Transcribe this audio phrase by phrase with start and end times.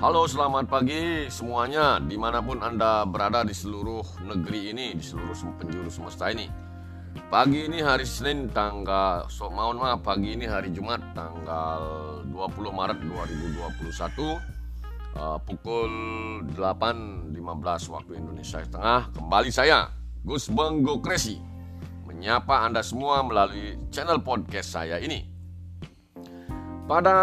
[0.00, 5.36] Halo selamat pagi semuanya di mana pun anda berada di seluruh negeri ini di seluruh
[5.60, 6.48] penjuru semesta ini.
[7.28, 11.84] Pagi ini hari Senin tanggal so, mohon maaf pagi ini hari Jumat tanggal
[12.32, 12.32] 20
[12.72, 14.40] Maret 2021
[15.20, 15.92] uh, pukul
[16.56, 17.36] 8.15
[17.92, 19.92] waktu Indonesia Tengah kembali saya
[20.24, 21.36] Gus Benggo Kresi
[22.08, 25.29] menyapa anda semua melalui channel podcast saya ini
[26.90, 27.14] pada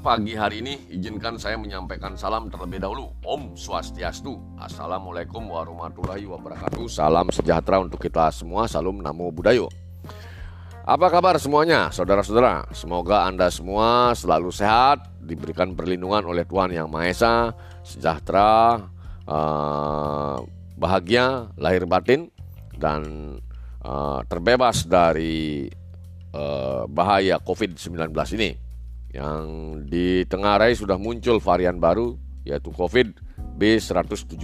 [0.00, 3.12] pagi hari ini, izinkan saya menyampaikan salam terlebih dahulu.
[3.20, 4.40] Om Swastiastu.
[4.56, 6.88] Assalamualaikum warahmatullahi wabarakatuh.
[6.88, 8.64] Salam sejahtera untuk kita semua.
[8.64, 9.68] Salam Namo Buddhaya.
[10.88, 12.72] Apa kabar semuanya, saudara-saudara?
[12.72, 17.34] Semoga Anda semua selalu sehat, diberikan perlindungan oleh Tuhan Yang Maha Esa,
[17.84, 18.80] sejahtera,
[19.28, 20.36] eh,
[20.80, 22.32] bahagia, lahir batin,
[22.80, 23.36] dan
[23.84, 25.68] eh, terbebas dari
[26.32, 28.08] eh, bahaya COVID-19
[28.40, 28.71] ini
[29.12, 29.44] yang
[29.84, 32.16] di tengah rai sudah muncul varian baru
[32.48, 33.12] yaitu COVID
[33.60, 34.40] B117.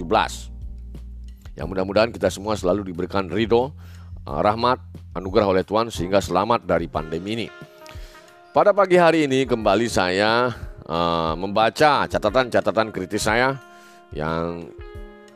[1.57, 3.75] Yang mudah-mudahan kita semua selalu diberikan ridho,
[4.23, 4.79] eh, rahmat,
[5.17, 7.47] anugerah oleh Tuhan sehingga selamat dari pandemi ini.
[8.49, 10.49] Pada pagi hari ini kembali saya
[10.89, 13.61] uh, membaca catatan-catatan kritis saya
[14.09, 14.65] yang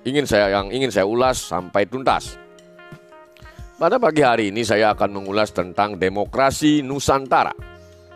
[0.01, 2.41] ingin saya yang ingin saya ulas sampai tuntas.
[3.77, 7.72] Pada pagi hari ini saya akan mengulas tentang demokrasi Nusantara.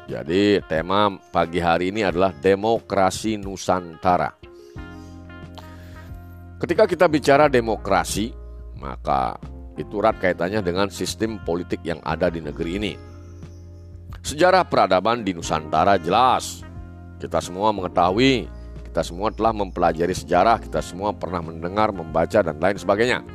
[0.08, 4.32] Jadi tema pagi hari ini adalah demokrasi Nusantara.
[6.64, 8.32] Ketika kita bicara demokrasi,
[8.80, 9.36] maka
[9.76, 12.94] itu erat kaitannya dengan sistem politik yang ada di negeri ini.
[14.24, 16.64] Sejarah peradaban di Nusantara jelas.
[17.20, 18.48] Kita semua mengetahui,
[18.88, 23.28] kita semua telah mempelajari sejarah, kita semua pernah mendengar, membaca, dan lain sebagainya.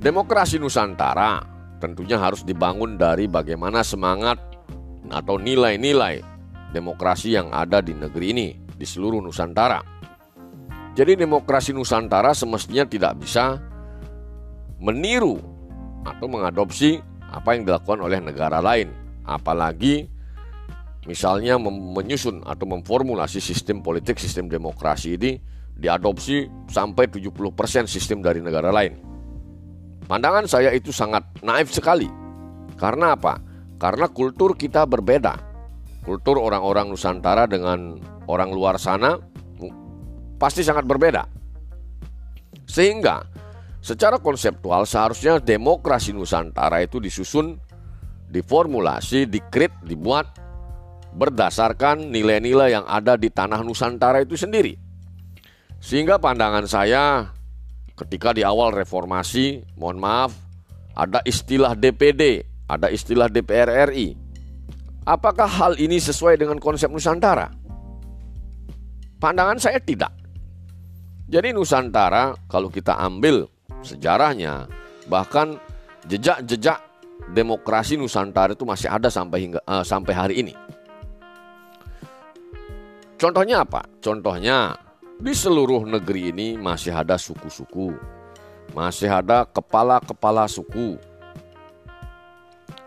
[0.00, 4.36] Demokrasi Nusantara tentunya harus dibangun dari bagaimana semangat
[5.10, 6.22] atau nilai-nilai
[6.70, 9.82] demokrasi yang ada di negeri ini, di seluruh Nusantara.
[10.94, 13.58] Jadi demokrasi Nusantara semestinya tidak bisa
[14.78, 15.40] meniru
[16.06, 18.92] atau mengadopsi apa yang dilakukan oleh negara lain,
[19.26, 20.06] apalagi
[21.08, 25.40] misalnya menyusun atau memformulasi sistem politik, sistem demokrasi ini
[25.80, 29.09] diadopsi sampai 70% sistem dari negara lain.
[30.10, 32.10] Pandangan saya itu sangat naif sekali.
[32.74, 33.38] Karena apa?
[33.78, 35.38] Karena kultur kita berbeda.
[36.02, 37.94] Kultur orang-orang Nusantara dengan
[38.26, 39.14] orang luar sana
[40.34, 41.30] pasti sangat berbeda.
[42.66, 43.22] Sehingga
[43.78, 47.62] secara konseptual seharusnya demokrasi Nusantara itu disusun,
[48.34, 50.34] diformulasi, dikrit, dibuat
[51.14, 54.74] berdasarkan nilai-nilai yang ada di tanah Nusantara itu sendiri.
[55.78, 57.30] Sehingga pandangan saya
[58.00, 60.32] ketika di awal reformasi, mohon maaf,
[60.96, 64.16] ada istilah DPD, ada istilah DPR RI.
[65.04, 67.52] Apakah hal ini sesuai dengan konsep Nusantara?
[69.20, 70.12] Pandangan saya tidak.
[71.28, 73.44] Jadi Nusantara kalau kita ambil
[73.84, 74.64] sejarahnya,
[75.06, 75.60] bahkan
[76.08, 76.80] jejak-jejak
[77.36, 80.54] demokrasi Nusantara itu masih ada sampai hingga uh, sampai hari ini.
[83.20, 83.84] Contohnya apa?
[84.00, 84.72] Contohnya
[85.20, 87.92] di seluruh negeri ini masih ada suku-suku,
[88.72, 90.96] masih ada kepala-kepala suku.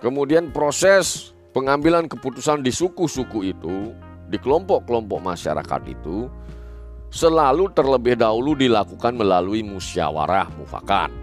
[0.01, 3.93] Kemudian proses pengambilan keputusan di suku-suku itu,
[4.27, 6.25] di kelompok-kelompok masyarakat itu,
[7.13, 11.13] selalu terlebih dahulu dilakukan melalui musyawarah mufakat.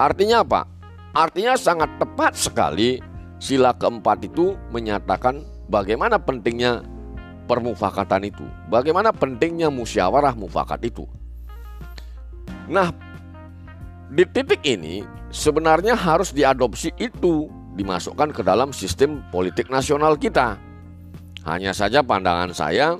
[0.00, 0.64] Artinya apa?
[1.12, 2.96] Artinya sangat tepat sekali
[3.36, 6.80] sila keempat itu menyatakan bagaimana pentingnya
[7.52, 8.48] permufakatan itu.
[8.72, 11.04] Bagaimana pentingnya musyawarah mufakat itu.
[12.72, 12.88] Nah,
[14.08, 20.56] di titik ini sebenarnya harus diadopsi itu dimasukkan ke dalam sistem politik nasional kita.
[21.44, 22.96] Hanya saja pandangan saya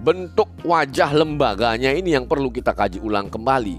[0.00, 3.76] bentuk wajah lembaganya ini yang perlu kita kaji ulang kembali.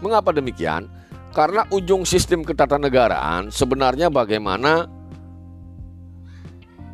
[0.00, 0.88] Mengapa demikian?
[1.36, 4.88] Karena ujung sistem ketatanegaraan sebenarnya bagaimana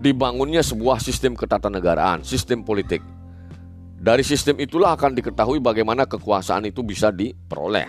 [0.03, 2.99] dibangunnya sebuah sistem ketatanegaraan, sistem politik.
[4.03, 7.87] Dari sistem itulah akan diketahui bagaimana kekuasaan itu bisa diperoleh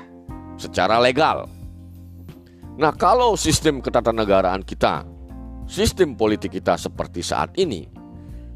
[0.62, 1.50] secara legal.
[2.78, 5.02] Nah, kalau sistem ketatanegaraan kita,
[5.66, 7.90] sistem politik kita seperti saat ini,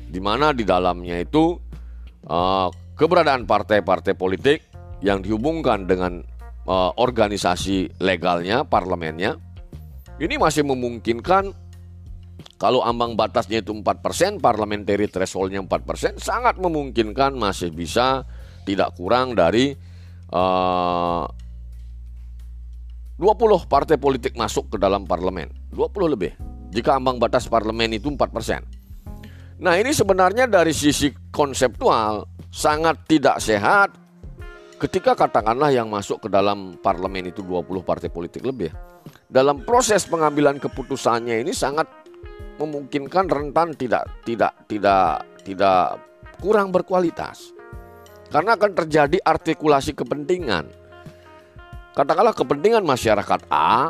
[0.06, 1.58] di mana di dalamnya itu
[2.30, 4.62] uh, keberadaan partai-partai politik
[5.02, 6.22] yang dihubungkan dengan
[6.70, 9.38] uh, organisasi legalnya, parlemennya,
[10.22, 11.67] ini masih memungkinkan
[12.58, 18.26] kalau ambang batasnya itu 4%, parliamentary thresholdnya 4%, sangat memungkinkan masih bisa
[18.66, 19.78] tidak kurang dari
[20.34, 21.26] eh, uh,
[23.18, 25.50] 20 partai politik masuk ke dalam parlemen.
[25.74, 26.34] 20 lebih.
[26.70, 28.22] Jika ambang batas parlemen itu 4%.
[29.58, 33.90] Nah, ini sebenarnya dari sisi konseptual sangat tidak sehat
[34.78, 38.70] ketika katakanlah yang masuk ke dalam parlemen itu 20 partai politik lebih.
[39.26, 42.07] Dalam proses pengambilan keputusannya ini sangat
[42.58, 46.02] memungkinkan rentan tidak tidak tidak tidak
[46.42, 47.54] kurang berkualitas.
[48.28, 50.68] Karena akan terjadi artikulasi kepentingan.
[51.96, 53.90] Katakanlah kepentingan masyarakat A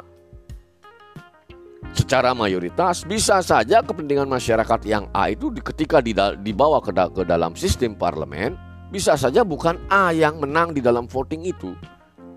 [1.98, 6.00] secara mayoritas bisa saja kepentingan masyarakat yang A itu ketika
[6.38, 6.94] dibawa ke,
[7.25, 8.54] dalam sistem parlemen
[8.94, 11.74] bisa saja bukan A yang menang di dalam voting itu.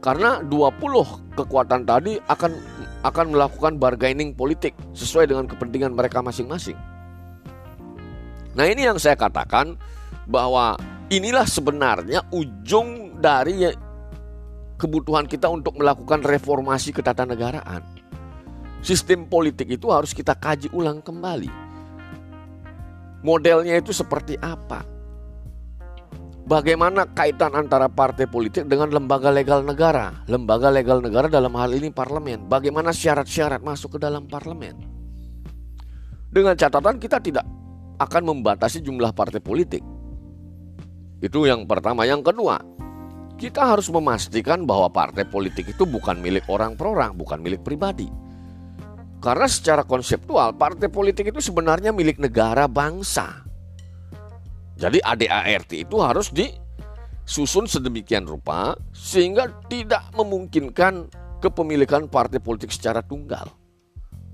[0.01, 2.53] Karena 20 kekuatan tadi akan
[3.05, 6.77] akan melakukan bargaining politik sesuai dengan kepentingan mereka masing-masing.
[8.57, 9.77] Nah, ini yang saya katakan
[10.25, 10.75] bahwa
[11.13, 13.69] inilah sebenarnya ujung dari
[14.81, 17.85] kebutuhan kita untuk melakukan reformasi ketatanegaraan.
[18.81, 21.53] Sistem politik itu harus kita kaji ulang kembali.
[23.21, 24.81] Modelnya itu seperti apa?
[26.49, 30.25] Bagaimana kaitan antara partai politik dengan lembaga legal negara?
[30.27, 32.49] Lembaga legal negara dalam hal ini parlemen.
[32.49, 34.77] Bagaimana syarat-syarat masuk ke dalam parlemen?
[36.31, 37.45] Dengan catatan kita tidak
[38.01, 39.85] akan membatasi jumlah partai politik
[41.21, 42.09] itu yang pertama.
[42.09, 42.57] Yang kedua,
[43.37, 48.09] kita harus memastikan bahwa partai politik itu bukan milik orang per orang, bukan milik pribadi.
[49.21, 53.45] Karena secara konseptual partai politik itu sebenarnya milik negara bangsa.
[54.81, 61.13] Jadi ADART itu harus disusun sedemikian rupa sehingga tidak memungkinkan
[61.45, 63.45] kepemilikan partai politik secara tunggal.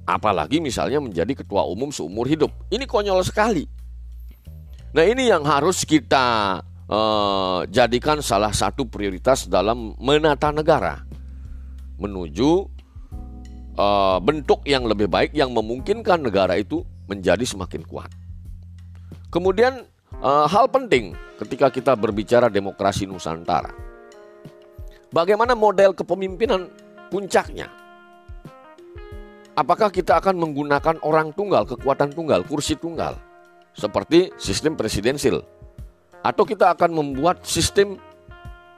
[0.06, 2.54] Apalagi misalnya menjadi ketua umum seumur hidup.
[2.70, 3.66] Ini konyol sekali.
[4.94, 11.02] Nah ini yang harus kita uh, jadikan salah satu prioritas dalam menata negara
[11.98, 12.50] menuju
[13.74, 18.14] uh, bentuk yang lebih baik yang memungkinkan negara itu menjadi semakin kuat.
[19.34, 19.84] Kemudian
[20.26, 23.70] uh, hal penting ketika kita berbicara demokrasi Nusantara.
[25.14, 26.66] Bagaimana model kepemimpinan
[27.14, 27.70] puncaknya?
[29.56, 33.16] Apakah kita akan menggunakan orang tunggal, kekuatan tunggal, kursi tunggal
[33.72, 35.40] seperti sistem presidensil
[36.20, 37.96] atau kita akan membuat sistem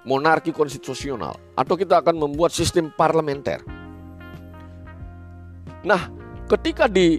[0.06, 3.58] monarki konstitusional atau kita akan membuat sistem parlementer.
[5.82, 6.06] Nah,
[6.46, 7.18] ketika di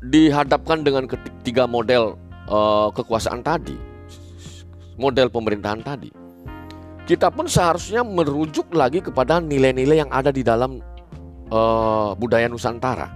[0.00, 2.16] dihadapkan dengan ketiga model
[2.50, 3.78] uh, kekuasaan tadi,
[4.98, 6.10] model pemerintahan tadi,
[7.06, 10.82] kita pun seharusnya merujuk lagi kepada nilai-nilai yang ada di dalam
[11.48, 13.08] uh, budaya Nusantara.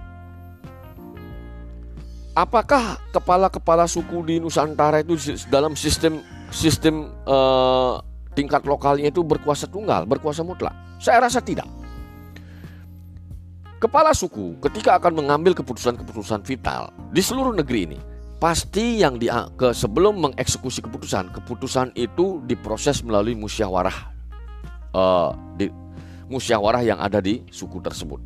[2.35, 5.15] Apakah kepala-kepala suku di Nusantara itu
[5.47, 6.19] dalam sistem
[6.51, 8.03] sistem uh,
[8.35, 10.75] tingkat lokalnya itu berkuasa tunggal, berkuasa mutlak?
[10.99, 11.67] Saya rasa tidak.
[13.79, 17.99] Kepala suku ketika akan mengambil keputusan-keputusan vital di seluruh negeri ini,
[18.37, 23.97] pasti yang di ke sebelum mengeksekusi keputusan, keputusan itu diproses melalui musyawarah
[24.95, 25.71] uh, di
[26.27, 28.19] musyawarah yang ada di suku tersebut.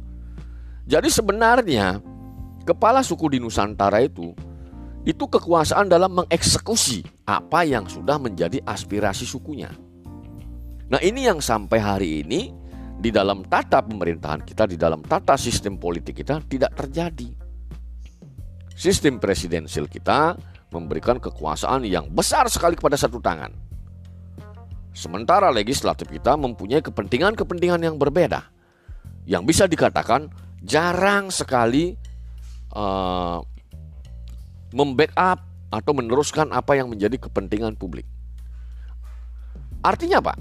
[0.89, 2.01] Jadi sebenarnya
[2.65, 4.33] kepala suku di Nusantara itu
[5.07, 9.71] itu kekuasaan dalam mengeksekusi apa yang sudah menjadi aspirasi sukunya.
[10.89, 12.49] Nah, ini yang sampai hari ini
[12.99, 17.48] di dalam tata pemerintahan kita, di dalam tata sistem politik kita tidak terjadi.
[18.79, 20.39] Sistem presidensil kita
[20.71, 23.51] memberikan kekuasaan yang besar sekali kepada satu tangan.
[24.95, 28.47] Sementara legislatif kita mempunyai kepentingan-kepentingan yang berbeda.
[29.27, 30.31] Yang bisa dikatakan
[30.63, 31.99] jarang sekali
[32.71, 33.43] uh,
[34.71, 35.43] membackup
[35.75, 38.07] atau meneruskan apa yang menjadi kepentingan publik.
[39.83, 40.39] Artinya apa?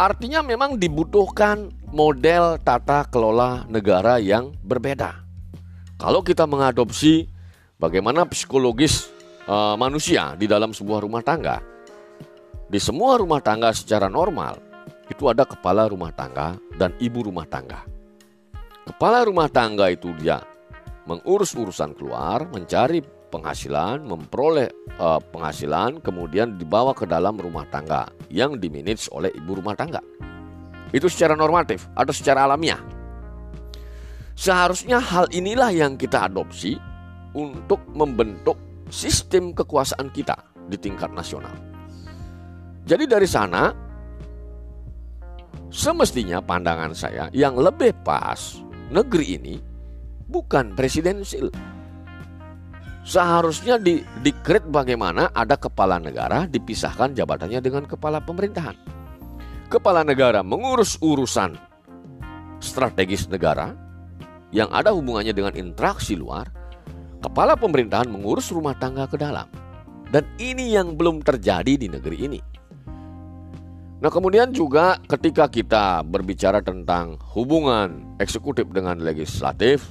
[0.00, 5.27] Artinya memang dibutuhkan model tata kelola negara yang berbeda.
[5.98, 7.26] Kalau kita mengadopsi
[7.74, 9.10] bagaimana psikologis
[9.50, 11.58] uh, manusia di dalam sebuah rumah tangga,
[12.70, 14.62] di semua rumah tangga secara normal
[15.10, 17.82] itu ada kepala rumah tangga dan ibu rumah tangga.
[18.86, 20.38] Kepala rumah tangga itu dia
[21.10, 23.02] mengurus urusan keluar, mencari
[23.34, 24.70] penghasilan, memperoleh
[25.02, 29.98] uh, penghasilan, kemudian dibawa ke dalam rumah tangga yang dimanage oleh ibu rumah tangga.
[30.94, 32.97] Itu secara normatif atau secara alamiah.
[34.38, 36.78] Seharusnya hal inilah yang kita adopsi
[37.34, 38.54] untuk membentuk
[38.86, 40.38] sistem kekuasaan kita
[40.70, 41.50] di tingkat nasional.
[42.86, 43.74] Jadi dari sana
[45.74, 48.62] semestinya pandangan saya yang lebih pas
[48.94, 49.58] negeri ini
[50.30, 51.50] bukan presidensil.
[53.02, 58.78] Seharusnya di dikrit bagaimana ada kepala negara dipisahkan jabatannya dengan kepala pemerintahan.
[59.66, 61.58] Kepala negara mengurus urusan
[62.62, 63.87] strategis negara
[64.54, 66.48] yang ada hubungannya dengan interaksi luar.
[67.18, 69.50] kepala pemerintahan mengurus rumah tangga ke dalam.
[70.08, 72.40] Dan ini yang belum terjadi di negeri ini.
[73.98, 79.82] Nah, kemudian juga ketika kita berbicara tentang hubungan eksekutif dengan legislatif,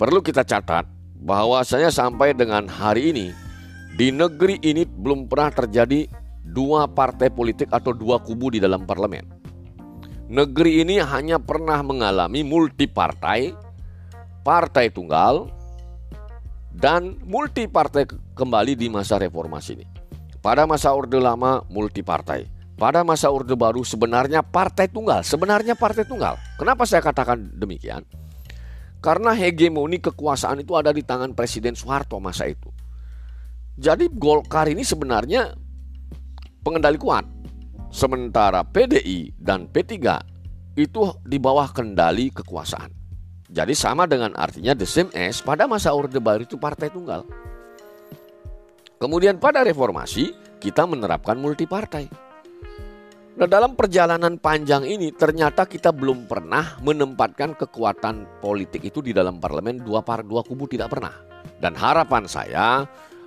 [0.00, 0.88] perlu kita catat
[1.20, 3.28] bahwasanya sampai dengan hari ini
[4.00, 6.08] di negeri ini belum pernah terjadi
[6.48, 9.28] dua partai politik atau dua kubu di dalam parlemen.
[10.26, 13.54] Negeri ini hanya pernah mengalami multi partai,
[14.90, 15.46] tunggal,
[16.74, 19.86] dan multi partai kembali di masa reformasi ini.
[20.42, 22.42] Pada masa Orde Lama multi partai,
[22.74, 26.34] pada masa Orde Baru sebenarnya partai tunggal, sebenarnya partai tunggal.
[26.58, 28.02] Kenapa saya katakan demikian?
[28.98, 32.66] Karena hegemoni kekuasaan itu ada di tangan Presiden Soeharto masa itu.
[33.78, 35.54] Jadi Golkar ini sebenarnya
[36.66, 37.35] pengendali kuat.
[37.96, 39.96] Sementara PDI dan P3
[40.76, 42.92] itu di bawah kendali kekuasaan.
[43.48, 47.24] Jadi sama dengan artinya the same as pada masa Orde Baru itu partai tunggal.
[49.00, 52.04] Kemudian pada reformasi kita menerapkan multi partai.
[53.40, 59.40] Nah dalam perjalanan panjang ini ternyata kita belum pernah menempatkan kekuatan politik itu di dalam
[59.40, 61.16] parlemen dua par dua kubu tidak pernah.
[61.56, 62.84] Dan harapan saya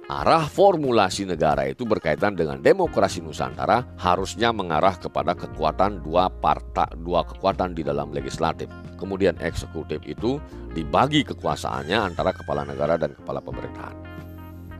[0.09, 7.21] arah formulasi negara itu berkaitan dengan demokrasi Nusantara harusnya mengarah kepada kekuatan dua partai dua
[7.21, 8.65] kekuatan di dalam legislatif.
[8.97, 10.41] Kemudian eksekutif itu
[10.73, 13.95] dibagi kekuasaannya antara kepala negara dan kepala pemerintahan.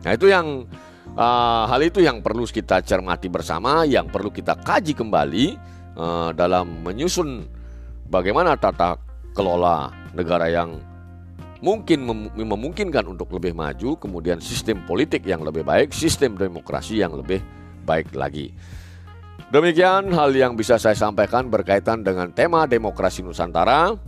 [0.02, 0.66] Nah, itu yang
[1.14, 5.46] uh, hal itu yang perlu kita cermati bersama, yang perlu kita kaji kembali
[5.94, 7.46] uh, dalam menyusun
[8.10, 8.98] bagaimana tata
[9.30, 10.89] kelola negara yang
[11.60, 17.12] mungkin mem memungkinkan untuk lebih maju, kemudian sistem politik yang lebih baik, sistem demokrasi yang
[17.16, 17.40] lebih
[17.84, 18.52] baik lagi.
[19.50, 23.98] Demikian hal yang bisa saya sampaikan berkaitan dengan tema demokrasi Nusantara.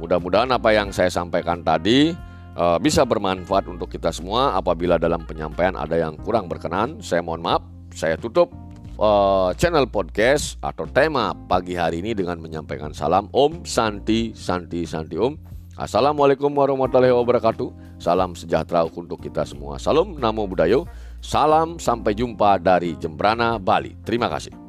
[0.00, 2.16] Mudah-mudahan apa yang saya sampaikan tadi
[2.56, 4.56] uh, bisa bermanfaat untuk kita semua.
[4.56, 7.60] Apabila dalam penyampaian ada yang kurang berkenan, saya mohon maaf.
[7.92, 8.52] Saya tutup
[8.96, 15.16] uh, channel podcast atau tema pagi hari ini dengan menyampaikan salam Om Santi Santi Santi
[15.20, 15.55] Om.
[15.76, 18.00] Assalamualaikum warahmatullahi wabarakatuh.
[18.00, 19.76] Salam sejahtera untuk kita semua.
[19.76, 20.88] Salam namo budayo.
[21.20, 23.92] Salam sampai jumpa dari Jembrana, Bali.
[24.00, 24.65] Terima kasih.